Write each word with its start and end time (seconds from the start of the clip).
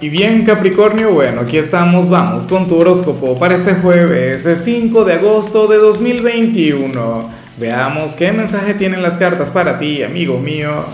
Y 0.00 0.10
bien 0.10 0.44
Capricornio, 0.44 1.12
bueno, 1.12 1.40
aquí 1.40 1.58
estamos, 1.58 2.08
vamos 2.08 2.46
con 2.46 2.68
tu 2.68 2.76
horóscopo 2.76 3.36
para 3.36 3.56
este 3.56 3.74
jueves 3.74 4.48
5 4.62 5.04
de 5.04 5.14
agosto 5.14 5.66
de 5.66 5.76
2021. 5.78 7.28
Veamos 7.58 8.14
qué 8.14 8.30
mensaje 8.30 8.74
tienen 8.74 9.02
las 9.02 9.18
cartas 9.18 9.50
para 9.50 9.76
ti, 9.76 10.04
amigo 10.04 10.38
mío. 10.38 10.84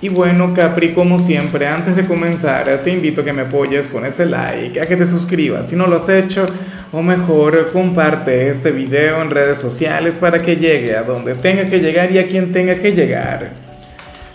Y 0.00 0.08
bueno 0.08 0.54
Capri, 0.54 0.92
como 0.92 1.20
siempre, 1.20 1.68
antes 1.68 1.94
de 1.94 2.04
comenzar, 2.04 2.66
te 2.82 2.90
invito 2.90 3.20
a 3.20 3.24
que 3.24 3.32
me 3.32 3.42
apoyes 3.42 3.86
con 3.86 4.04
ese 4.04 4.26
like, 4.26 4.80
a 4.80 4.86
que 4.86 4.96
te 4.96 5.06
suscribas 5.06 5.68
si 5.68 5.76
no 5.76 5.86
lo 5.86 5.94
has 5.96 6.08
hecho, 6.08 6.46
o 6.90 7.00
mejor, 7.00 7.70
comparte 7.72 8.48
este 8.48 8.72
video 8.72 9.22
en 9.22 9.30
redes 9.30 9.58
sociales 9.58 10.18
para 10.18 10.42
que 10.42 10.56
llegue 10.56 10.96
a 10.96 11.04
donde 11.04 11.36
tenga 11.36 11.64
que 11.66 11.78
llegar 11.78 12.10
y 12.10 12.18
a 12.18 12.26
quien 12.26 12.50
tenga 12.50 12.74
que 12.74 12.90
llegar. 12.90 13.73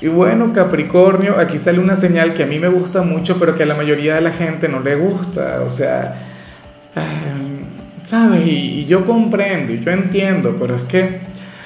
Y 0.02 0.07
bueno, 0.07 0.54
Capricornio, 0.54 1.38
aquí 1.38 1.57
sale 1.57 1.79
una 1.79 1.95
señal 1.95 2.34
que 2.34 2.43
a 2.43 2.45
mí 2.45 2.57
me 2.57 2.70
gusta 2.70 3.02
mucho, 3.02 3.38
pero 3.38 3.55
que 3.55 3.63
a 3.63 3.66
la 3.66 3.75
mayoría 3.75 4.16
de 4.16 4.21
la 4.21 4.31
gente 4.31 4.70
no 4.70 4.80
le 4.80 4.95
gusta. 4.95 5.62
O 5.66 5.70
sea, 5.70 6.16
¿sabes? 8.04 8.48
Y, 8.48 8.85
yo 8.85 9.05
comprendo 9.05 9.73
y 9.73 9.84
yo 9.84 9.91
entiendo, 9.91 10.55
pero 10.57 10.77
es 10.77 10.84
que 10.84 11.20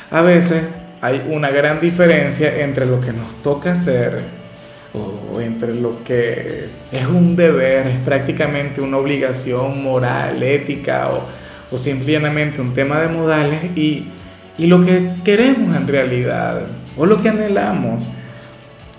a 0.09 0.21
veces 0.21 0.63
hay 1.01 1.27
una 1.29 1.49
gran 1.51 1.79
diferencia 1.79 2.63
entre 2.63 2.85
lo 2.85 2.99
que 2.99 3.13
nos 3.13 3.41
toca 3.43 3.73
hacer 3.73 4.21
o 4.93 5.41
entre 5.41 5.73
lo 5.73 6.03
que 6.03 6.65
es 6.91 7.07
un 7.07 7.35
deber, 7.35 7.87
es 7.87 7.97
prácticamente 7.99 8.81
una 8.81 8.97
obligación 8.97 9.81
moral, 9.83 10.41
ética 10.43 11.09
o, 11.09 11.23
o 11.73 11.77
simplemente 11.77 12.61
un 12.61 12.73
tema 12.73 12.99
de 12.99 13.07
modales 13.07 13.75
y, 13.75 14.07
y 14.57 14.67
lo 14.67 14.85
que 14.85 15.13
queremos 15.23 15.75
en 15.75 15.87
realidad 15.87 16.67
o 16.97 17.05
lo 17.05 17.17
que 17.17 17.29
anhelamos. 17.29 18.11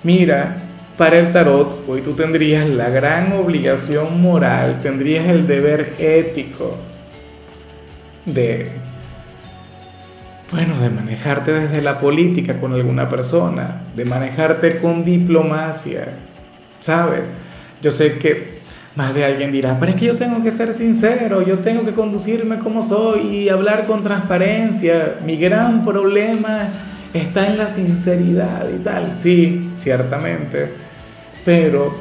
Mira, 0.05 0.57
para 0.99 1.19
el 1.19 1.33
tarot 1.33 1.89
hoy 1.89 2.03
tú 2.03 2.13
tendrías 2.13 2.69
la 2.69 2.91
gran 2.91 3.33
obligación 3.33 4.21
moral, 4.21 4.81
tendrías 4.83 5.27
el 5.29 5.47
deber 5.47 5.95
ético 5.99 6.77
de, 8.27 8.71
bueno, 10.53 10.79
de 10.79 10.91
manejarte 10.91 11.53
desde 11.53 11.81
la 11.81 11.99
política 11.99 12.61
con 12.61 12.75
alguna 12.75 13.09
persona, 13.09 13.81
de 13.97 14.05
manejarte 14.05 14.79
con 14.79 15.07
diplomacia, 15.07 16.09
¿sabes? 16.81 17.33
Yo 17.81 17.91
sé 17.91 18.19
que 18.19 18.55
más 18.95 19.15
de 19.15 19.25
alguien 19.25 19.53
dirá, 19.53 19.79
pero 19.81 19.91
es 19.91 19.97
que 19.97 20.05
yo 20.05 20.17
tengo 20.17 20.43
que 20.43 20.51
ser 20.51 20.75
sincero, 20.75 21.41
yo 21.41 21.61
tengo 21.61 21.83
que 21.83 21.93
conducirme 21.93 22.59
como 22.59 22.83
soy 22.83 23.23
y 23.23 23.49
hablar 23.49 23.87
con 23.87 24.03
transparencia. 24.03 25.17
Mi 25.25 25.37
gran 25.37 25.83
problema 25.83 26.69
está 27.15 27.47
en 27.47 27.57
la 27.57 27.69
sinceridad 27.69 28.69
y 28.69 28.83
tal, 28.83 29.13
sí, 29.13 29.71
ciertamente, 29.75 30.73
pero, 31.45 31.95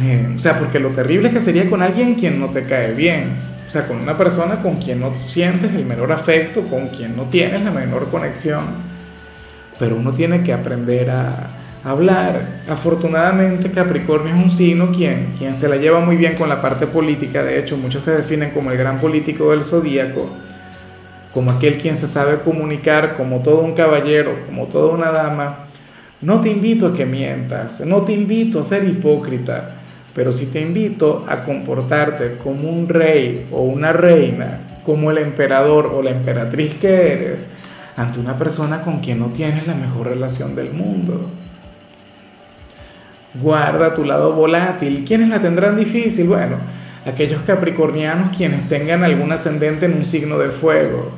eh, 0.00 0.32
o 0.34 0.38
sea, 0.38 0.58
porque 0.58 0.80
lo 0.80 0.88
terrible 0.90 1.28
es 1.28 1.34
que 1.34 1.40
sería 1.40 1.68
con 1.68 1.82
alguien 1.82 2.14
quien 2.14 2.40
no 2.40 2.48
te 2.48 2.64
cae 2.64 2.94
bien, 2.94 3.26
o 3.66 3.70
sea, 3.70 3.86
con 3.86 3.98
una 3.98 4.16
persona 4.16 4.62
con 4.62 4.76
quien 4.76 5.00
no 5.00 5.12
sientes 5.26 5.74
el 5.74 5.84
menor 5.84 6.10
afecto, 6.12 6.62
con 6.62 6.88
quien 6.88 7.14
no 7.14 7.24
tienes 7.24 7.62
la 7.62 7.70
menor 7.70 8.08
conexión, 8.10 8.64
pero 9.78 9.96
uno 9.96 10.12
tiene 10.12 10.42
que 10.42 10.52
aprender 10.52 11.10
a 11.10 11.50
hablar. 11.84 12.62
Afortunadamente 12.68 13.70
Capricornio 13.70 14.34
es 14.34 14.42
un 14.42 14.50
signo 14.50 14.92
quien, 14.92 15.34
quien 15.38 15.54
se 15.54 15.68
la 15.68 15.76
lleva 15.76 16.00
muy 16.00 16.16
bien 16.16 16.36
con 16.36 16.48
la 16.48 16.62
parte 16.62 16.86
política, 16.86 17.42
de 17.42 17.58
hecho 17.58 17.76
muchos 17.76 18.02
se 18.02 18.12
definen 18.12 18.50
como 18.50 18.70
el 18.70 18.78
gran 18.78 18.98
político 18.98 19.50
del 19.50 19.62
zodíaco, 19.62 20.30
como 21.32 21.50
aquel 21.50 21.78
quien 21.78 21.96
se 21.96 22.06
sabe 22.06 22.40
comunicar 22.40 23.16
como 23.16 23.40
todo 23.40 23.60
un 23.60 23.74
caballero, 23.74 24.34
como 24.46 24.66
toda 24.66 24.92
una 24.92 25.10
dama, 25.10 25.66
no 26.20 26.40
te 26.40 26.50
invito 26.50 26.88
a 26.88 26.94
que 26.94 27.06
mientas, 27.06 27.80
no 27.86 28.02
te 28.02 28.12
invito 28.12 28.60
a 28.60 28.64
ser 28.64 28.84
hipócrita, 28.84 29.76
pero 30.14 30.32
sí 30.32 30.46
te 30.46 30.60
invito 30.60 31.24
a 31.28 31.44
comportarte 31.44 32.36
como 32.36 32.68
un 32.68 32.88
rey 32.88 33.46
o 33.50 33.62
una 33.62 33.92
reina, 33.92 34.80
como 34.84 35.10
el 35.10 35.18
emperador 35.18 35.86
o 35.86 36.02
la 36.02 36.10
emperatriz 36.10 36.74
que 36.74 37.12
eres, 37.12 37.52
ante 37.96 38.18
una 38.18 38.36
persona 38.36 38.82
con 38.82 39.00
quien 39.00 39.18
no 39.18 39.26
tienes 39.26 39.66
la 39.66 39.74
mejor 39.74 40.08
relación 40.08 40.56
del 40.56 40.72
mundo. 40.72 41.30
Guarda 43.34 43.94
tu 43.94 44.04
lado 44.04 44.32
volátil. 44.32 45.04
¿Quiénes 45.06 45.28
la 45.28 45.40
tendrán 45.40 45.76
difícil? 45.76 46.26
Bueno, 46.26 46.56
aquellos 47.06 47.42
capricornianos 47.42 48.36
quienes 48.36 48.68
tengan 48.68 49.04
algún 49.04 49.30
ascendente 49.32 49.86
en 49.86 49.94
un 49.94 50.04
signo 50.04 50.38
de 50.38 50.50
fuego, 50.50 51.12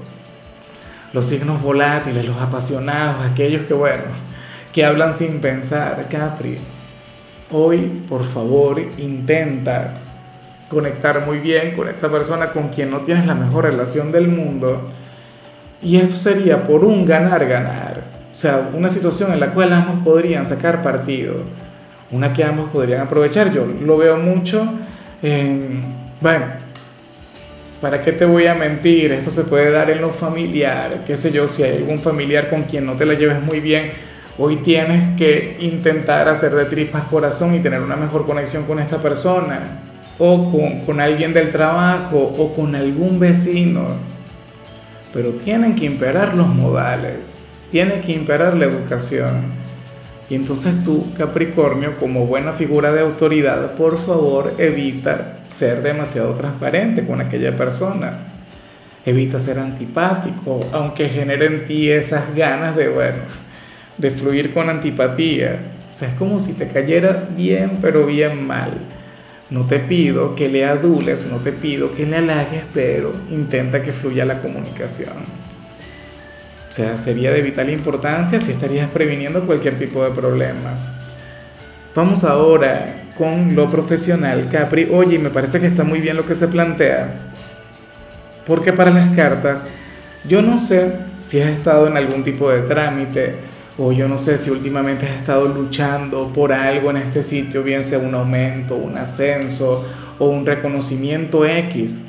los 1.12 1.26
signos 1.26 1.62
volátiles, 1.62 2.26
los 2.26 2.40
apasionados, 2.40 3.24
aquellos 3.24 3.66
que, 3.66 3.74
bueno, 3.74 4.04
que 4.72 4.84
hablan 4.84 5.12
sin 5.12 5.40
pensar, 5.40 6.06
Capri. 6.08 6.58
Hoy, 7.50 8.04
por 8.08 8.24
favor, 8.24 8.80
intenta 8.98 9.94
conectar 10.68 11.26
muy 11.26 11.38
bien 11.38 11.76
con 11.76 11.88
esa 11.88 12.10
persona 12.10 12.50
con 12.50 12.68
quien 12.68 12.90
no 12.90 13.00
tienes 13.00 13.26
la 13.26 13.34
mejor 13.34 13.64
relación 13.64 14.10
del 14.10 14.28
mundo. 14.28 14.90
Y 15.82 15.98
eso 15.98 16.16
sería 16.16 16.64
por 16.64 16.84
un 16.84 17.04
ganar-ganar. 17.04 18.02
O 18.32 18.34
sea, 18.34 18.70
una 18.72 18.88
situación 18.88 19.32
en 19.32 19.40
la 19.40 19.52
cual 19.52 19.72
ambos 19.72 20.02
podrían 20.04 20.46
sacar 20.46 20.82
partido. 20.82 21.34
Una 22.10 22.32
que 22.32 22.42
ambos 22.44 22.70
podrían 22.70 23.02
aprovechar. 23.02 23.52
Yo 23.52 23.66
lo 23.66 23.98
veo 23.98 24.16
mucho 24.16 24.66
bueno, 26.20 26.44
¿para 27.82 28.00
qué 28.00 28.12
te 28.12 28.24
voy 28.24 28.46
a 28.46 28.54
mentir? 28.54 29.10
Esto 29.12 29.30
se 29.30 29.42
puede 29.42 29.72
dar 29.72 29.90
en 29.90 30.00
lo 30.00 30.10
familiar, 30.10 31.02
qué 31.04 31.16
sé 31.16 31.32
yo, 31.32 31.48
si 31.48 31.64
hay 31.64 31.78
algún 31.78 31.98
familiar 31.98 32.48
con 32.48 32.62
quien 32.62 32.86
no 32.86 32.94
te 32.94 33.04
la 33.04 33.14
lleves 33.14 33.42
muy 33.42 33.58
bien, 33.58 33.90
hoy 34.38 34.56
tienes 34.58 35.16
que 35.18 35.56
intentar 35.58 36.28
hacer 36.28 36.52
de 36.54 36.64
tripas 36.66 37.04
corazón 37.04 37.56
y 37.56 37.58
tener 37.58 37.80
una 37.82 37.96
mejor 37.96 38.24
conexión 38.24 38.64
con 38.66 38.78
esta 38.78 39.02
persona, 39.02 39.80
o 40.18 40.52
con, 40.52 40.82
con 40.86 41.00
alguien 41.00 41.34
del 41.34 41.50
trabajo, 41.50 42.18
o 42.38 42.54
con 42.54 42.76
algún 42.76 43.18
vecino. 43.18 43.96
Pero 45.12 45.30
tienen 45.30 45.74
que 45.74 45.86
imperar 45.86 46.34
los 46.34 46.46
modales, 46.46 47.38
tiene 47.72 48.00
que 48.00 48.12
imperar 48.12 48.54
la 48.56 48.66
educación. 48.66 49.61
Y 50.30 50.34
entonces 50.34 50.82
tú, 50.84 51.12
Capricornio, 51.16 51.96
como 51.96 52.26
buena 52.26 52.52
figura 52.52 52.92
de 52.92 53.00
autoridad, 53.00 53.74
por 53.74 53.98
favor 53.98 54.54
evita 54.58 55.40
ser 55.48 55.82
demasiado 55.82 56.34
transparente 56.34 57.04
con 57.04 57.20
aquella 57.20 57.56
persona. 57.56 58.28
Evita 59.04 59.38
ser 59.38 59.58
antipático, 59.58 60.60
aunque 60.72 61.08
genere 61.08 61.46
en 61.46 61.66
ti 61.66 61.90
esas 61.90 62.34
ganas 62.34 62.76
de, 62.76 62.88
bueno, 62.88 63.22
de 63.98 64.10
fluir 64.10 64.54
con 64.54 64.70
antipatía. 64.70 65.60
O 65.90 65.92
sea, 65.92 66.08
es 66.08 66.14
como 66.14 66.38
si 66.38 66.54
te 66.54 66.68
cayera 66.68 67.28
bien, 67.36 67.78
pero 67.82 68.06
bien 68.06 68.46
mal. 68.46 68.70
No 69.50 69.66
te 69.66 69.80
pido 69.80 70.34
que 70.34 70.48
le 70.48 70.64
adules, 70.64 71.28
no 71.30 71.36
te 71.38 71.52
pido 71.52 71.94
que 71.94 72.06
le 72.06 72.16
halagues, 72.16 72.62
pero 72.72 73.12
intenta 73.30 73.82
que 73.82 73.92
fluya 73.92 74.24
la 74.24 74.40
comunicación. 74.40 75.41
O 76.72 76.74
sea, 76.74 76.96
sería 76.96 77.30
de 77.32 77.42
vital 77.42 77.68
importancia 77.68 78.40
si 78.40 78.50
estarías 78.50 78.88
previniendo 78.88 79.44
cualquier 79.44 79.76
tipo 79.76 80.02
de 80.02 80.10
problema. 80.10 80.70
Vamos 81.94 82.24
ahora 82.24 83.10
con 83.18 83.54
lo 83.54 83.70
profesional, 83.70 84.48
Capri. 84.50 84.88
Oye, 84.90 85.18
me 85.18 85.28
parece 85.28 85.60
que 85.60 85.66
está 85.66 85.84
muy 85.84 86.00
bien 86.00 86.16
lo 86.16 86.24
que 86.24 86.34
se 86.34 86.48
plantea. 86.48 87.12
Porque 88.46 88.72
para 88.72 88.90
las 88.90 89.14
cartas, 89.14 89.66
yo 90.26 90.40
no 90.40 90.56
sé 90.56 90.94
si 91.20 91.42
has 91.42 91.50
estado 91.50 91.88
en 91.88 91.98
algún 91.98 92.24
tipo 92.24 92.50
de 92.50 92.62
trámite 92.62 93.34
o 93.76 93.92
yo 93.92 94.08
no 94.08 94.16
sé 94.16 94.38
si 94.38 94.48
últimamente 94.48 95.04
has 95.04 95.16
estado 95.16 95.48
luchando 95.48 96.32
por 96.32 96.54
algo 96.54 96.88
en 96.88 96.96
este 96.96 97.22
sitio, 97.22 97.62
bien 97.62 97.84
sea 97.84 97.98
un 97.98 98.14
aumento, 98.14 98.76
un 98.76 98.96
ascenso 98.96 99.84
o 100.22 100.28
un 100.28 100.46
reconocimiento 100.46 101.44
X 101.44 102.06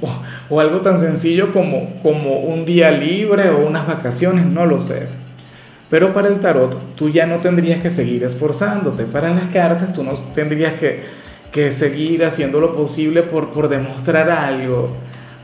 o, 0.49 0.59
algo 0.59 0.81
tan 0.81 0.99
sencillo 0.99 1.51
como, 1.51 1.95
como 2.03 2.41
un 2.41 2.63
día 2.63 2.91
libre 2.91 3.49
o 3.49 3.65
unas 3.65 3.87
vacaciones, 3.87 4.45
no 4.45 4.67
lo 4.67 4.79
sé. 4.79 5.07
Pero 5.89 6.13
para 6.13 6.27
el 6.27 6.39
tarot 6.39 6.95
tú 6.95 7.09
ya 7.09 7.25
no 7.25 7.37
tendrías 7.37 7.81
que 7.81 7.89
seguir 7.89 8.23
esforzándote. 8.23 9.05
Para 9.05 9.33
las 9.33 9.47
cartas 9.47 9.93
tú 9.93 10.03
no 10.03 10.13
tendrías 10.35 10.75
que, 10.75 11.01
que 11.51 11.71
seguir 11.71 12.23
haciendo 12.23 12.59
lo 12.59 12.73
posible 12.73 13.23
por, 13.23 13.49
por 13.49 13.67
demostrar 13.67 14.29
algo, 14.29 14.89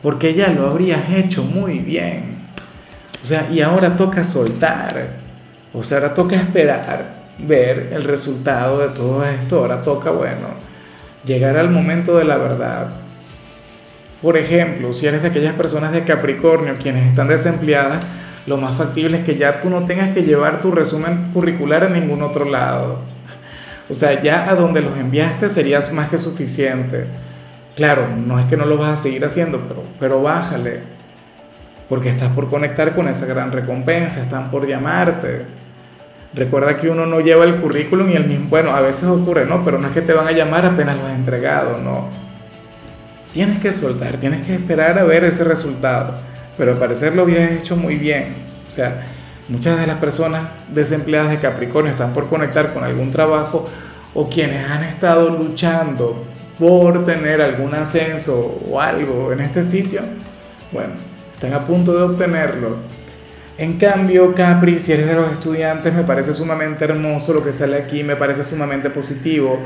porque 0.04 0.36
ya 0.36 0.50
lo 0.50 0.68
habrías 0.68 1.10
hecho 1.10 1.44
muy 1.44 1.80
bien. 1.80 2.38
O 3.22 3.26
sea, 3.26 3.48
y 3.52 3.62
ahora 3.62 3.98
toca 3.98 4.24
soltar. 4.24 5.08
O 5.74 5.82
sea, 5.84 5.98
ahora 5.98 6.14
toca 6.14 6.36
esperar, 6.36 7.16
ver 7.40 7.90
el 7.94 8.04
resultado 8.04 8.78
de 8.78 8.90
todo 8.90 9.26
esto. 9.26 9.58
Ahora 9.58 9.82
toca, 9.82 10.12
bueno, 10.12 10.69
llegar 11.26 11.58
al 11.58 11.70
momento 11.70 12.18
de 12.18 12.26
la 12.26 12.38
verdad. 12.38 12.88
Por 14.22 14.38
ejemplo, 14.38 14.94
si 14.94 15.08
eres 15.08 15.22
de 15.22 15.30
aquellas 15.30 15.56
personas 15.56 15.92
de 15.92 16.04
Capricornio 16.04 16.76
quienes 16.82 17.08
están 17.08 17.28
desempleadas, 17.28 18.06
lo 18.48 18.58
más 18.58 18.76
factible 18.76 19.18
es 19.20 19.24
que 19.24 19.38
ya 19.38 19.62
tú 19.62 19.70
no 19.70 19.86
tengas 19.86 20.10
que 20.10 20.24
llevar 20.24 20.62
tu 20.62 20.72
resumen 20.72 21.32
curricular 21.34 21.84
a 21.84 21.90
ningún 21.90 22.22
otro 22.22 22.46
lado. 22.46 23.00
O 23.90 23.94
sea, 23.94 24.22
ya 24.22 24.50
a 24.50 24.56
donde 24.56 24.82
los 24.82 24.98
enviaste 24.98 25.50
sería 25.50 25.80
más 25.94 26.10
que 26.10 26.18
suficiente. 26.18 27.06
Claro, 27.76 28.08
no 28.16 28.40
es 28.40 28.46
que 28.46 28.58
no 28.58 28.66
lo 28.66 28.78
vas 28.78 29.00
a 29.00 29.02
seguir 29.02 29.24
haciendo, 29.24 29.60
pero, 29.68 29.84
pero 30.00 30.22
bájale. 30.22 30.82
Porque 31.88 32.10
estás 32.10 32.32
por 32.34 32.50
conectar 32.50 32.94
con 32.94 33.08
esa 33.08 33.26
gran 33.26 33.52
recompensa, 33.52 34.22
están 34.22 34.52
por 34.52 34.68
llamarte. 34.68 35.46
Recuerda 36.34 36.78
que 36.78 36.90
uno 36.90 37.06
no 37.06 37.22
lleva 37.22 37.44
el 37.46 37.56
currículum 37.56 38.10
y 38.12 38.16
el 38.16 38.28
mismo, 38.28 38.50
bueno, 38.50 38.72
a 38.72 38.82
veces 38.82 39.06
ocurre, 39.06 39.46
¿no? 39.46 39.64
Pero 39.66 39.80
no 39.80 39.88
es 39.88 39.94
que 39.94 40.02
te 40.02 40.14
van 40.14 40.28
a 40.28 40.32
llamar 40.32 40.66
apenas 40.66 40.98
lo 40.98 41.08
has 41.08 41.16
entregado, 41.16 41.80
no. 41.80 42.08
Tienes 43.34 43.60
que 43.60 43.74
soltar, 43.74 44.18
tienes 44.18 44.46
que 44.46 44.56
esperar 44.56 45.00
a 45.00 45.04
ver 45.04 45.24
ese 45.24 45.44
resultado, 45.44 46.16
pero 46.58 46.72
al 46.72 46.78
parecer 46.78 47.16
lo 47.16 47.24
habías 47.24 47.52
hecho 47.52 47.76
muy 47.76 47.96
bien. 47.96 48.36
O 48.68 48.72
sea, 48.72 49.08
muchas 49.48 49.80
de 49.80 49.88
las 49.88 49.98
personas 49.98 50.50
desempleadas 50.72 51.32
de 51.32 51.40
Capricornio 51.40 51.92
están 51.92 52.14
por 52.14 52.28
conectar 52.28 52.74
con 52.74 52.84
algún 52.84 53.12
trabajo 53.12 53.68
o 54.14 54.30
quienes 54.30 54.70
han 54.70 54.84
estado 54.84 55.30
luchando 55.30 56.26
por 56.60 57.06
tener 57.06 57.42
algún 57.42 57.74
ascenso 57.74 58.60
o 58.70 58.80
algo 58.80 59.32
en 59.32 59.40
este 59.40 59.64
sitio, 59.64 60.02
bueno, 60.72 60.94
están 61.34 61.54
a 61.54 61.66
punto 61.66 61.94
de 61.96 62.04
obtenerlo 62.04 62.78
en 63.60 63.78
cambio, 63.78 64.34
Capri, 64.34 64.80
si 64.80 64.94
eres 64.94 65.06
de 65.06 65.16
los 65.16 65.34
estudiantes, 65.34 65.94
me 65.94 66.04
parece 66.04 66.34
sumamente 66.34 66.86
hermoso 66.86 67.34
lo 67.34 67.44
que 67.44 67.52
sale 67.52 67.76
aquí, 67.76 68.06
me 68.06 68.16
parece 68.16 68.42
sumamente 68.46 68.90
positivo, 68.90 69.60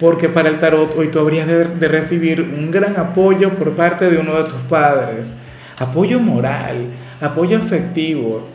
porque 0.00 0.30
para 0.30 0.48
el 0.48 0.58
tarot 0.58 0.96
hoy 0.96 1.08
tú 1.08 1.18
habrías 1.18 1.46
de, 1.46 1.88
recibir 1.88 2.40
un 2.40 2.70
gran 2.70 2.96
apoyo 2.96 3.54
por 3.54 3.76
parte 3.76 4.10
de 4.10 4.16
uno 4.16 4.34
de 4.34 4.44
tus 4.44 4.62
padres, 4.62 5.36
apoyo 5.78 6.20
moral, 6.20 6.86
apoyo 7.20 7.58
afectivo. 7.58 8.48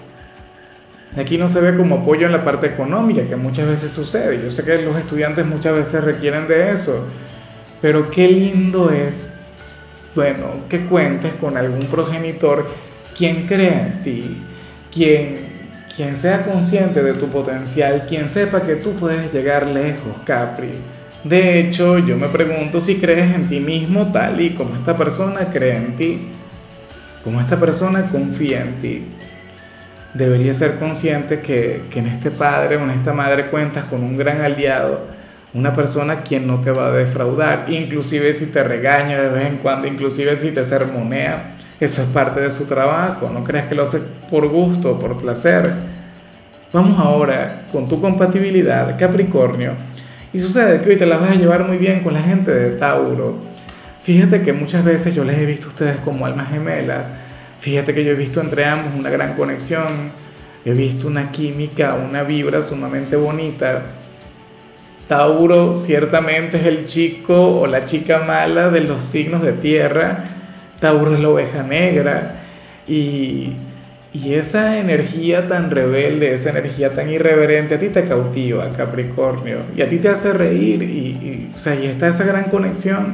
Aquí 1.15 1.37
no 1.37 1.47
se 1.49 1.61
ve 1.61 1.77
como 1.77 1.97
apoyo 1.97 2.25
en 2.25 2.31
la 2.31 2.43
parte 2.43 2.65
económica, 2.65 3.21
que 3.21 3.35
muchas 3.35 3.67
veces 3.67 3.91
sucede. 3.91 4.41
Yo 4.41 4.49
sé 4.49 4.63
que 4.65 4.81
los 4.81 4.97
estudiantes 4.97 5.45
muchas 5.45 5.75
veces 5.75 6.03
requieren 6.03 6.47
de 6.47 6.71
eso, 6.71 7.05
pero 7.79 8.09
qué 8.09 8.27
lindo 8.27 8.89
es, 8.89 9.33
bueno, 10.15 10.65
que 10.67 10.79
cuentes 10.85 11.35
con 11.35 11.57
algún 11.57 11.85
progenitor 11.85 12.65
quien 13.15 13.45
crea 13.45 13.85
en 13.85 14.01
ti, 14.01 14.37
quien, 14.93 15.37
quien 15.95 16.15
sea 16.15 16.45
consciente 16.45 17.03
de 17.03 17.13
tu 17.13 17.27
potencial, 17.27 18.05
quien 18.07 18.27
sepa 18.27 18.61
que 18.61 18.75
tú 18.75 18.93
puedes 18.93 19.33
llegar 19.33 19.67
lejos, 19.67 20.15
Capri. 20.25 20.71
De 21.23 21.59
hecho, 21.59 21.97
yo 21.99 22.17
me 22.17 22.29
pregunto 22.29 22.79
si 22.79 22.95
crees 22.95 23.35
en 23.35 23.47
ti 23.47 23.59
mismo 23.59 24.11
tal 24.11 24.39
y 24.39 24.51
como 24.51 24.75
esta 24.75 24.95
persona 24.95 25.49
cree 25.49 25.75
en 25.75 25.95
ti, 25.95 26.27
como 27.23 27.41
esta 27.41 27.59
persona 27.59 28.09
confía 28.09 28.61
en 28.61 28.75
ti. 28.75 29.03
Deberías 30.13 30.57
ser 30.57 30.79
consciente 30.79 31.41
que, 31.41 31.83
que 31.91 31.99
en 31.99 32.07
este 32.07 32.31
padre 32.31 32.77
o 32.77 32.83
en 32.83 32.91
esta 32.91 33.13
madre 33.13 33.47
cuentas 33.47 33.83
con 33.85 34.01
un 34.01 34.17
gran 34.17 34.41
aliado, 34.41 35.07
una 35.53 35.73
persona 35.73 36.21
quien 36.21 36.47
no 36.47 36.61
te 36.61 36.71
va 36.71 36.87
a 36.87 36.91
defraudar, 36.91 37.65
inclusive 37.67 38.31
si 38.33 38.47
te 38.51 38.63
regaña 38.63 39.21
de 39.21 39.29
vez 39.29 39.45
en 39.45 39.57
cuando, 39.57 39.87
inclusive 39.87 40.37
si 40.37 40.51
te 40.51 40.63
sermonea 40.63 41.57
eso 41.79 42.01
es 42.01 42.09
parte 42.09 42.41
de 42.41 42.51
su 42.51 42.65
trabajo, 42.65 43.29
no 43.33 43.43
creas 43.45 43.67
que 43.67 43.75
lo 43.75 43.83
hace 43.83 44.01
por 44.29 44.47
gusto, 44.49 44.99
por 44.99 45.17
placer. 45.17 45.71
Vamos 46.73 46.99
ahora 46.99 47.67
con 47.71 47.87
tu 47.87 48.01
compatibilidad, 48.01 48.99
Capricornio. 48.99 49.73
Y 50.33 50.39
sucede 50.41 50.81
que 50.81 50.89
hoy 50.89 50.97
te 50.97 51.05
la 51.05 51.17
vas 51.17 51.31
a 51.31 51.35
llevar 51.35 51.65
muy 51.65 51.77
bien 51.77 52.03
con 52.03 52.13
la 52.13 52.21
gente 52.21 52.51
de 52.51 52.71
Tauro. 52.71 53.37
Fíjate 54.03 54.41
que 54.41 54.51
muchas 54.51 54.83
veces 54.83 55.15
yo 55.15 55.23
les 55.23 55.37
he 55.37 55.45
visto 55.45 55.67
a 55.67 55.69
ustedes 55.69 55.97
como 55.97 56.25
almas 56.25 56.49
gemelas. 56.49 57.13
Fíjate 57.59 57.93
que 57.95 58.03
yo 58.03 58.11
he 58.11 58.15
visto 58.15 58.41
entre 58.41 58.65
ambos 58.65 58.93
una 58.97 59.09
gran 59.09 59.35
conexión. 59.35 60.11
He 60.65 60.73
visto 60.73 61.07
una 61.07 61.31
química, 61.31 61.93
una 61.95 62.23
vibra 62.23 62.61
sumamente 62.61 63.15
bonita. 63.15 63.83
Tauro 65.07 65.79
ciertamente 65.79 66.57
es 66.57 66.65
el 66.65 66.83
chico 66.83 67.61
o 67.61 67.67
la 67.67 67.85
chica 67.85 68.19
mala 68.19 68.69
de 68.69 68.81
los 68.81 69.05
signos 69.05 69.41
de 69.41 69.53
tierra 69.53 70.38
Tauro 70.79 71.13
es 71.13 71.19
la 71.19 71.29
oveja 71.29 71.63
negra 71.63 72.35
y, 72.87 73.53
esa 74.13 74.79
energía 74.79 75.47
tan 75.47 75.69
rebelde, 75.69 76.33
esa 76.33 76.49
energía 76.49 76.93
tan 76.93 77.09
irreverente, 77.09 77.75
a 77.75 77.79
ti 77.79 77.89
te 77.89 78.05
cautiva, 78.05 78.69
Capricornio, 78.71 79.59
y 79.75 79.81
a 79.81 79.87
ti 79.87 79.97
te 79.97 80.09
hace 80.09 80.33
reír, 80.33 80.81
y, 80.81 81.51
o 81.53 81.57
sea, 81.57 81.75
y 81.75 81.85
está 81.85 82.07
esa 82.07 82.25
gran 82.25 82.45
conexión, 82.45 83.13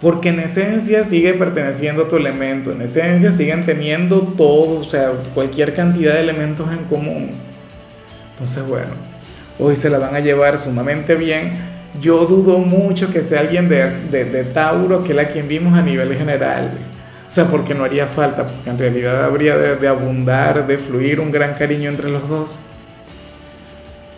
porque 0.00 0.28
en 0.28 0.40
esencia 0.40 1.02
sigue 1.02 1.32
perteneciendo 1.34 2.02
a 2.04 2.08
tu 2.08 2.16
elemento, 2.16 2.70
en 2.72 2.82
esencia 2.82 3.30
siguen 3.30 3.64
teniendo 3.64 4.20
todo, 4.36 4.80
o 4.80 4.84
sea, 4.84 5.12
cualquier 5.34 5.74
cantidad 5.74 6.14
de 6.14 6.20
elementos 6.20 6.70
en 6.70 6.84
común. 6.84 7.30
Entonces, 8.32 8.66
bueno, 8.66 8.92
hoy 9.58 9.74
se 9.74 9.90
la 9.90 9.98
van 9.98 10.14
a 10.14 10.20
llevar 10.20 10.58
sumamente 10.58 11.16
bien. 11.16 11.77
Yo 12.00 12.26
dudo 12.26 12.58
mucho 12.58 13.10
que 13.10 13.22
sea 13.22 13.40
alguien 13.40 13.68
de, 13.68 13.90
de, 14.10 14.44
Tauro, 14.44 15.02
que 15.02 15.10
es 15.10 15.16
la 15.16 15.26
quien 15.26 15.48
vimos 15.48 15.76
a 15.76 15.82
nivel 15.82 16.16
general. 16.16 16.70
O 17.26 17.30
sea, 17.30 17.46
porque 17.46 17.74
no 17.74 17.84
haría 17.84 18.06
falta, 18.06 18.46
porque 18.46 18.70
en 18.70 18.78
realidad 18.78 19.24
habría 19.24 19.56
de, 19.56 19.88
abundar, 19.88 20.66
de 20.66 20.78
fluir 20.78 21.18
un 21.20 21.30
gran 21.30 21.54
cariño 21.54 21.90
entre 21.90 22.08
los 22.10 22.28
dos. 22.28 22.60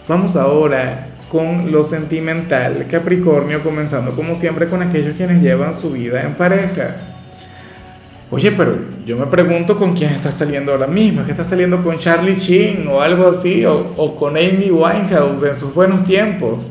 Vamos 0.06 0.36
ahora 0.36 1.06
con 1.30 1.70
lo 1.70 1.84
sentimental, 1.84 2.86
Capricornio, 2.90 3.62
comenzando 3.62 4.12
como 4.12 4.34
siempre 4.34 4.66
con 4.66 4.82
aquellos 4.82 5.16
quienes 5.16 5.40
llevan 5.40 5.72
su 5.72 5.92
vida 5.92 6.22
en 6.22 6.34
pareja. 6.34 6.96
Oye, 8.32 8.52
pero 8.52 8.78
yo 9.06 9.16
me 9.16 9.26
pregunto 9.26 9.76
con 9.78 9.94
quién 9.94 10.12
está 10.12 10.30
saliendo 10.30 10.72
ahora 10.72 10.86
mismo, 10.86 11.24
que 11.24 11.30
está 11.30 11.44
saliendo 11.44 11.82
con 11.82 11.98
Charlie 11.98 12.34
Sheen 12.34 12.86
o 12.88 13.00
algo 13.00 13.28
así, 13.28 13.64
o 13.64 14.16
con 14.16 14.36
Amy 14.36 14.70
Winehouse 14.70 15.42
en 15.44 15.54
sus 15.54 15.72
buenos 15.74 16.04
tiempos. 16.04 16.70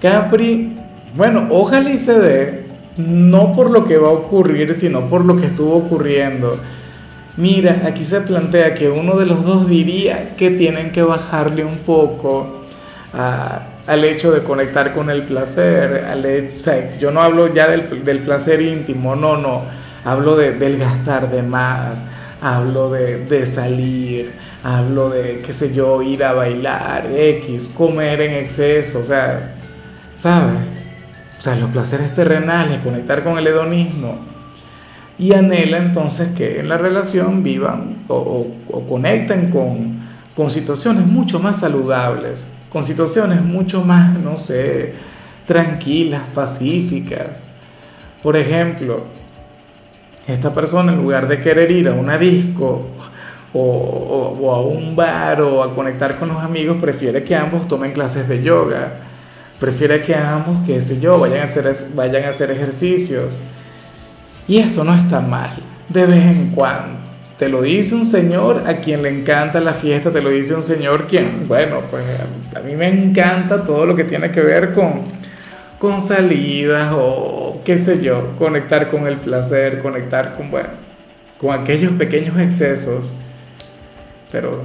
Capri, 0.00 0.76
bueno, 1.14 1.48
ojalá 1.50 1.90
y 1.90 1.98
se 1.98 2.18
dé 2.18 2.68
no 2.98 3.52
por 3.52 3.70
lo 3.70 3.86
que 3.86 3.96
va 3.96 4.08
a 4.08 4.12
ocurrir, 4.12 4.74
sino 4.74 5.08
por 5.08 5.24
lo 5.24 5.36
que 5.36 5.46
estuvo 5.46 5.76
ocurriendo. 5.76 6.58
Mira, 7.36 7.82
aquí 7.86 8.04
se 8.04 8.20
plantea 8.20 8.74
que 8.74 8.90
uno 8.90 9.16
de 9.16 9.24
los 9.24 9.44
dos 9.44 9.68
diría 9.68 10.34
que 10.36 10.50
tienen 10.50 10.90
que 10.90 11.02
bajarle 11.02 11.64
un 11.64 11.78
poco 11.78 12.64
al 13.12 14.04
hecho 14.04 14.32
de 14.32 14.42
conectar 14.42 14.92
con 14.92 15.10
el 15.10 15.22
placer. 15.22 16.04
Al 16.04 16.48
yo 16.98 17.12
no 17.12 17.22
hablo 17.22 17.54
ya 17.54 17.68
del, 17.68 17.84
placer 18.22 18.60
íntimo, 18.60 19.14
no, 19.14 19.36
no. 19.36 19.62
Hablo 20.04 20.36
de, 20.36 20.52
del 20.52 20.78
gastar 20.78 21.30
de 21.30 21.42
más, 21.42 22.04
hablo 22.40 22.90
de, 22.90 23.24
de 23.26 23.46
salir, 23.46 24.32
hablo 24.64 25.10
de, 25.10 25.42
qué 25.44 25.52
sé 25.52 25.74
yo, 25.74 26.02
ir 26.02 26.24
a 26.24 26.32
bailar, 26.32 27.06
X, 27.14 27.72
comer 27.76 28.20
en 28.22 28.34
exceso, 28.34 29.00
o 29.00 29.04
sea, 29.04 29.57
¿sabes? 30.18 30.58
o 31.38 31.40
sea, 31.42 31.54
los 31.54 31.70
placeres 31.70 32.12
terrenales, 32.14 32.80
conectar 32.80 33.22
con 33.22 33.38
el 33.38 33.46
hedonismo, 33.46 34.18
y 35.18 35.32
anhela 35.32 35.78
entonces 35.78 36.28
que 36.36 36.60
en 36.60 36.68
la 36.68 36.76
relación 36.76 37.42
vivan 37.42 37.98
o, 38.08 38.46
conecten 38.88 39.50
con, 39.50 40.00
con 40.36 40.50
situaciones 40.50 41.06
mucho 41.06 41.38
más 41.38 41.60
saludables, 41.60 42.52
con 42.70 42.82
situaciones 42.82 43.42
mucho 43.42 43.82
más, 43.84 44.18
no 44.18 44.36
sé, 44.36 44.94
tranquilas, 45.46 46.22
pacíficas. 46.34 47.44
Por 48.22 48.36
ejemplo, 48.36 49.04
esta 50.26 50.52
persona 50.52 50.92
en 50.92 50.98
lugar 50.98 51.28
de 51.28 51.40
querer 51.40 51.70
ir 51.70 51.88
a 51.88 51.94
una 51.94 52.18
disco 52.18 52.88
o, 53.52 54.36
o, 54.40 54.54
a 54.54 54.62
un 54.62 54.94
bar 54.94 55.40
o 55.40 55.62
a 55.62 55.74
conectar 55.74 56.16
con 56.18 56.28
los 56.28 56.42
amigos, 56.42 56.78
prefiere 56.80 57.22
que 57.22 57.34
ambos 57.36 57.66
tomen 57.68 57.92
clases 57.92 58.28
de 58.28 58.42
yoga 58.42 59.07
Prefiere 59.60 60.02
que 60.02 60.14
ambos, 60.14 60.64
qué 60.66 60.80
sé 60.80 61.00
yo, 61.00 61.18
vayan 61.18 61.40
a, 61.40 61.44
hacer, 61.44 61.70
vayan 61.94 62.24
a 62.24 62.28
hacer 62.28 62.50
ejercicios. 62.50 63.40
Y 64.46 64.58
esto 64.58 64.84
no 64.84 64.94
está 64.94 65.20
mal, 65.20 65.58
de 65.88 66.06
vez 66.06 66.24
en 66.24 66.52
cuando. 66.52 67.00
Te 67.38 67.48
lo 67.48 67.62
dice 67.62 67.94
un 67.94 68.06
señor 68.06 68.64
a 68.66 68.76
quien 68.78 69.02
le 69.02 69.10
encanta 69.10 69.60
la 69.60 69.74
fiesta, 69.74 70.10
te 70.10 70.20
lo 70.20 70.30
dice 70.30 70.54
un 70.54 70.62
señor 70.62 71.06
quien, 71.06 71.46
bueno, 71.46 71.82
pues 71.90 72.02
a 72.54 72.60
mí 72.60 72.74
me 72.74 72.88
encanta 72.88 73.62
todo 73.64 73.86
lo 73.86 73.94
que 73.94 74.04
tiene 74.04 74.32
que 74.32 74.40
ver 74.40 74.72
con, 74.72 75.02
con 75.78 76.00
salidas 76.00 76.92
o 76.96 77.60
qué 77.64 77.76
sé 77.76 78.02
yo, 78.02 78.36
conectar 78.38 78.90
con 78.90 79.06
el 79.06 79.18
placer, 79.18 79.80
conectar 79.80 80.36
con, 80.36 80.50
bueno, 80.50 80.70
con 81.40 81.58
aquellos 81.58 81.92
pequeños 81.92 82.38
excesos. 82.40 83.14
Pero 84.32 84.62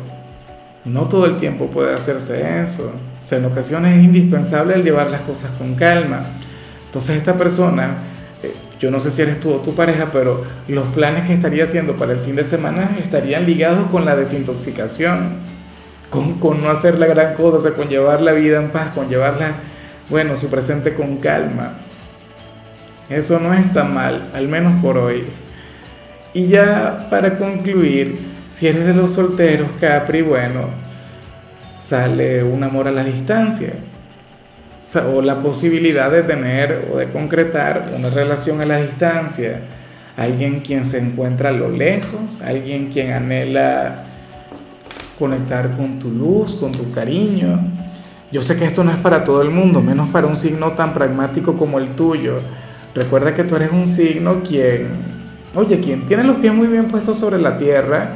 no 0.85 1.07
todo 1.07 1.25
el 1.25 1.37
tiempo 1.37 1.67
puede 1.67 1.93
hacerse 1.93 2.61
eso. 2.61 2.91
O 3.19 3.23
sea, 3.23 3.37
en 3.37 3.45
ocasiones 3.45 3.97
es 3.97 4.03
indispensable 4.03 4.81
llevar 4.81 5.09
las 5.09 5.21
cosas 5.21 5.51
con 5.51 5.75
calma. 5.75 6.23
Entonces 6.85 7.17
esta 7.17 7.35
persona, 7.35 7.97
eh, 8.43 8.53
yo 8.79 8.91
no 8.91 8.99
sé 8.99 9.09
si 9.09 9.21
eres 9.21 9.39
tú 9.39 9.51
o 9.51 9.57
tu 9.57 9.73
pareja, 9.75 10.09
pero 10.11 10.43
los 10.67 10.87
planes 10.89 11.25
que 11.25 11.33
estaría 11.33 11.63
haciendo 11.63 11.93
para 11.95 12.13
el 12.13 12.19
fin 12.19 12.35
de 12.35 12.43
semana 12.43 12.97
estarían 12.99 13.45
ligados 13.45 13.87
con 13.87 14.03
la 14.05 14.15
desintoxicación, 14.15 15.37
con, 16.09 16.39
con 16.39 16.61
no 16.61 16.69
hacer 16.69 16.99
la 16.99 17.07
gran 17.07 17.33
cosa, 17.35 17.57
o 17.57 17.59
sea, 17.59 17.71
con 17.71 17.87
llevar 17.87 18.21
la 18.21 18.33
vida 18.33 18.61
en 18.61 18.69
paz, 18.69 18.89
con 18.93 19.09
llevarla, 19.09 19.53
bueno, 20.09 20.35
su 20.35 20.49
presente 20.49 20.93
con 20.93 21.17
calma. 21.17 21.77
Eso 23.09 23.39
no 23.39 23.53
está 23.53 23.85
mal, 23.85 24.29
al 24.33 24.47
menos 24.47 24.81
por 24.81 24.97
hoy. 24.97 25.25
Y 26.33 26.47
ya 26.47 27.07
para 27.09 27.37
concluir, 27.37 28.32
si 28.53 28.67
eres 28.67 28.85
de 28.85 28.93
los 28.93 29.13
solteros, 29.13 29.71
Capri, 29.81 30.21
bueno, 30.21 30.67
sale 31.79 32.43
un 32.43 32.63
amor 32.63 32.87
a 32.87 32.91
la 32.91 33.03
distancia 33.03 33.73
o 35.07 35.21
la 35.21 35.41
posibilidad 35.41 36.11
de 36.11 36.21
tener 36.21 36.89
o 36.93 36.97
de 36.97 37.09
concretar 37.09 37.91
una 37.97 38.09
relación 38.09 38.61
a 38.61 38.65
la 38.65 38.77
distancia. 38.77 39.61
Alguien 40.15 40.59
quien 40.59 40.85
se 40.85 40.99
encuentra 40.99 41.49
a 41.49 41.51
lo 41.53 41.69
lejos, 41.69 42.41
alguien 42.43 42.91
quien 42.91 43.11
anhela 43.11 44.03
conectar 45.17 45.71
con 45.75 45.97
tu 45.97 46.11
luz, 46.11 46.53
con 46.53 46.71
tu 46.71 46.91
cariño. 46.91 47.59
Yo 48.31 48.43
sé 48.43 48.55
que 48.57 48.65
esto 48.65 48.83
no 48.83 48.91
es 48.91 48.97
para 48.97 49.23
todo 49.23 49.41
el 49.41 49.49
mundo, 49.49 49.81
menos 49.81 50.09
para 50.09 50.27
un 50.27 50.35
signo 50.35 50.73
tan 50.73 50.93
pragmático 50.93 51.57
como 51.57 51.79
el 51.79 51.95
tuyo. 51.95 52.35
Recuerda 52.93 53.33
que 53.33 53.45
tú 53.45 53.55
eres 53.55 53.71
un 53.71 53.87
signo 53.87 54.43
quien, 54.47 54.89
oye, 55.55 55.79
quien 55.79 56.05
tiene 56.05 56.23
los 56.23 56.37
pies 56.37 56.53
muy 56.53 56.67
bien 56.67 56.87
puestos 56.87 57.17
sobre 57.17 57.39
la 57.39 57.57
tierra. 57.57 58.09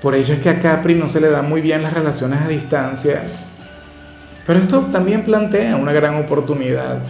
Por 0.00 0.14
ello 0.14 0.34
es 0.34 0.40
que 0.40 0.50
a 0.50 0.60
Capri 0.60 0.94
no 0.94 1.08
se 1.08 1.20
le 1.20 1.30
dan 1.30 1.48
muy 1.48 1.60
bien 1.60 1.82
las 1.82 1.92
relaciones 1.92 2.42
a 2.42 2.48
distancia. 2.48 3.22
Pero 4.46 4.60
esto 4.60 4.80
también 4.92 5.24
plantea 5.24 5.76
una 5.76 5.92
gran 5.92 6.16
oportunidad. 6.16 7.00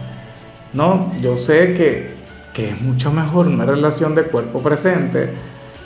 No, 0.73 1.11
yo 1.21 1.37
sé 1.37 1.73
que, 1.75 2.15
que 2.53 2.69
es 2.69 2.81
mucho 2.81 3.11
mejor 3.11 3.47
una 3.47 3.65
relación 3.65 4.15
de 4.15 4.23
cuerpo 4.23 4.61
presente, 4.61 5.29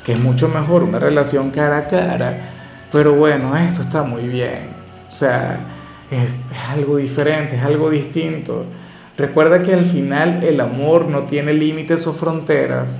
que 0.06 0.14
es 0.14 0.20
mucho 0.20 0.48
mejor 0.48 0.84
una 0.84 1.00
relación 1.00 1.52
cara 1.52 1.78
a 1.78 1.88
cara, 1.88 2.38
pero 2.92 3.14
bueno, 3.14 3.56
esto 3.58 3.82
está 3.82 4.04
muy 4.04 4.28
bien. 4.28 4.70
O 5.10 5.12
sea, 5.12 5.60
es, 6.10 6.24
es 6.24 6.70
algo 6.70 6.98
diferente, 6.98 7.56
es 7.58 7.64
algo 7.64 7.90
distinto. 7.90 8.66
Recuerda 9.18 9.62
que 9.62 9.74
al 9.74 9.86
final 9.86 10.44
el 10.44 10.60
amor 10.62 11.08
no 11.08 11.24
tiene 11.24 11.54
límites 11.54 12.08
o 12.08 12.14
fronteras. 12.14 12.98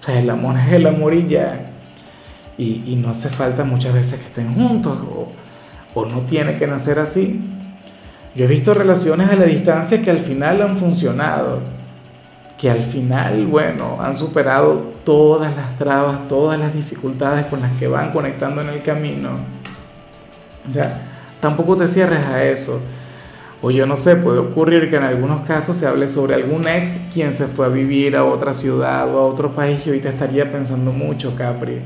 O 0.00 0.04
sea, 0.04 0.18
el 0.18 0.28
amor 0.30 0.56
es 0.58 0.72
el 0.72 0.86
amor 0.86 1.14
y 1.14 1.26
ya. 1.28 1.70
Y, 2.58 2.82
y 2.86 2.96
no 2.96 3.08
hace 3.08 3.30
falta 3.30 3.64
muchas 3.64 3.94
veces 3.94 4.18
que 4.20 4.26
estén 4.26 4.52
juntos 4.52 4.98
o, 5.10 5.28
o 5.94 6.06
no 6.06 6.22
tiene 6.22 6.56
que 6.56 6.66
nacer 6.66 6.98
así. 6.98 7.40
Yo 8.34 8.44
he 8.44 8.48
visto 8.48 8.74
relaciones 8.74 9.30
a 9.30 9.36
la 9.36 9.44
distancia 9.44 10.02
que 10.02 10.10
al 10.10 10.18
final 10.18 10.60
han 10.62 10.76
funcionado, 10.76 11.60
que 12.58 12.70
al 12.70 12.82
final, 12.82 13.46
bueno, 13.46 13.98
han 14.00 14.12
superado 14.12 14.92
todas 15.04 15.56
las 15.56 15.76
trabas, 15.76 16.28
todas 16.28 16.58
las 16.58 16.74
dificultades 16.74 17.46
con 17.46 17.60
las 17.60 17.72
que 17.78 17.88
van 17.88 18.12
conectando 18.12 18.60
en 18.60 18.68
el 18.68 18.82
camino. 18.82 19.30
Ya, 20.72 21.00
tampoco 21.40 21.76
te 21.76 21.86
cierres 21.86 22.26
a 22.26 22.44
eso. 22.44 22.80
O 23.60 23.70
yo 23.70 23.86
no 23.86 23.96
sé, 23.96 24.16
puede 24.16 24.38
ocurrir 24.38 24.88
que 24.88 24.96
en 24.96 25.02
algunos 25.02 25.46
casos 25.46 25.76
se 25.76 25.86
hable 25.86 26.06
sobre 26.06 26.34
algún 26.34 26.68
ex 26.68 26.94
quien 27.12 27.32
se 27.32 27.46
fue 27.46 27.66
a 27.66 27.70
vivir 27.70 28.16
a 28.16 28.24
otra 28.24 28.52
ciudad 28.52 29.12
o 29.12 29.18
a 29.18 29.26
otro 29.26 29.52
país 29.52 29.84
y 29.86 29.98
te 29.98 30.10
estaría 30.10 30.50
pensando 30.52 30.92
mucho, 30.92 31.34
Capri. 31.34 31.80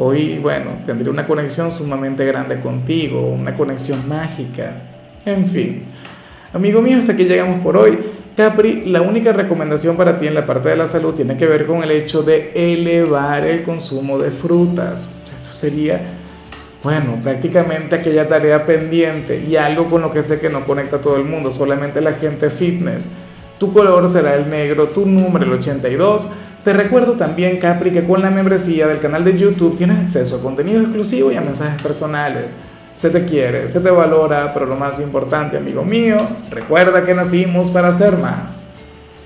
Hoy, 0.00 0.38
bueno, 0.38 0.70
tendría 0.86 1.10
una 1.10 1.26
conexión 1.26 1.72
sumamente 1.72 2.24
grande 2.24 2.60
contigo, 2.60 3.20
una 3.20 3.52
conexión 3.52 4.08
mágica. 4.08 4.74
En 5.26 5.48
fin, 5.48 5.86
amigo 6.52 6.80
mío, 6.80 6.98
hasta 6.98 7.14
aquí 7.14 7.24
llegamos 7.24 7.58
por 7.64 7.76
hoy. 7.76 7.98
Capri, 8.36 8.84
la 8.84 9.02
única 9.02 9.32
recomendación 9.32 9.96
para 9.96 10.16
ti 10.16 10.28
en 10.28 10.34
la 10.34 10.46
parte 10.46 10.68
de 10.68 10.76
la 10.76 10.86
salud 10.86 11.14
tiene 11.14 11.36
que 11.36 11.46
ver 11.46 11.66
con 11.66 11.82
el 11.82 11.90
hecho 11.90 12.22
de 12.22 12.52
elevar 12.54 13.44
el 13.44 13.64
consumo 13.64 14.20
de 14.20 14.30
frutas. 14.30 15.10
Eso 15.36 15.52
sería, 15.52 16.00
bueno, 16.84 17.18
prácticamente 17.20 17.96
aquella 17.96 18.28
tarea 18.28 18.64
pendiente 18.64 19.44
y 19.50 19.56
algo 19.56 19.90
con 19.90 20.00
lo 20.00 20.12
que 20.12 20.22
sé 20.22 20.38
que 20.38 20.48
no 20.48 20.64
conecta 20.64 20.98
a 20.98 21.00
todo 21.00 21.16
el 21.16 21.24
mundo, 21.24 21.50
solamente 21.50 22.00
la 22.00 22.12
gente 22.12 22.50
fitness. 22.50 23.10
Tu 23.58 23.72
color 23.72 24.08
será 24.08 24.36
el 24.36 24.48
negro, 24.48 24.90
tu 24.90 25.04
número 25.04 25.44
el 25.44 25.54
82. 25.54 26.28
Te 26.68 26.74
recuerdo 26.74 27.14
también, 27.14 27.56
Capri, 27.56 27.90
que 27.90 28.04
con 28.04 28.20
la 28.20 28.28
membresía 28.28 28.86
del 28.86 29.00
canal 29.00 29.24
de 29.24 29.38
YouTube 29.38 29.74
tienes 29.74 30.00
acceso 30.00 30.36
a 30.36 30.42
contenido 30.42 30.82
exclusivo 30.82 31.32
y 31.32 31.36
a 31.36 31.40
mensajes 31.40 31.82
personales 31.82 32.56
se 32.92 33.08
te 33.08 33.24
quiere, 33.24 33.66
se 33.66 33.80
te 33.80 33.90
valora, 33.90 34.52
pero 34.52 34.66
lo 34.66 34.76
más 34.76 35.00
importante, 35.00 35.56
amigo 35.56 35.82
mío, 35.82 36.18
recuerda 36.50 37.02
que 37.04 37.14
nacimos 37.14 37.70
para 37.70 37.90
ser 37.90 38.18
más. 38.18 38.67